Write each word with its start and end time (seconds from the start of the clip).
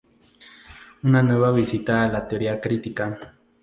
Una 1.03 1.21
nueva 1.21 1.51
visita 1.51 2.01
a 2.03 2.07
la 2.07 2.27
teoría 2.27 2.59
crítica". 2.59 3.19